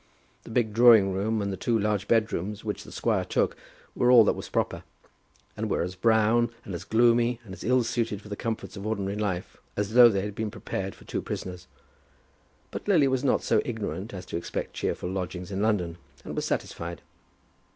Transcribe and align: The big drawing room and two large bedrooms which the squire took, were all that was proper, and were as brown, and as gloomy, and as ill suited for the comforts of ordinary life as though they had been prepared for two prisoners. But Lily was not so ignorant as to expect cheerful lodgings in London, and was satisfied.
The 0.45 0.49
big 0.49 0.73
drawing 0.73 1.13
room 1.13 1.43
and 1.43 1.61
two 1.61 1.77
large 1.77 2.07
bedrooms 2.07 2.63
which 2.63 2.83
the 2.85 2.91
squire 2.91 3.23
took, 3.23 3.55
were 3.93 4.09
all 4.09 4.23
that 4.25 4.33
was 4.33 4.49
proper, 4.49 4.81
and 5.55 5.69
were 5.69 5.83
as 5.83 5.93
brown, 5.93 6.49
and 6.65 6.73
as 6.73 6.83
gloomy, 6.85 7.39
and 7.45 7.53
as 7.53 7.63
ill 7.63 7.83
suited 7.83 8.19
for 8.19 8.27
the 8.27 8.35
comforts 8.35 8.75
of 8.75 8.87
ordinary 8.87 9.15
life 9.15 9.57
as 9.77 9.93
though 9.93 10.09
they 10.09 10.21
had 10.21 10.33
been 10.33 10.49
prepared 10.49 10.95
for 10.95 11.05
two 11.05 11.21
prisoners. 11.21 11.67
But 12.71 12.87
Lily 12.87 13.07
was 13.09 13.23
not 13.23 13.43
so 13.43 13.61
ignorant 13.63 14.11
as 14.11 14.25
to 14.25 14.37
expect 14.37 14.73
cheerful 14.73 15.07
lodgings 15.07 15.51
in 15.51 15.61
London, 15.61 15.99
and 16.25 16.35
was 16.35 16.45
satisfied. 16.45 17.03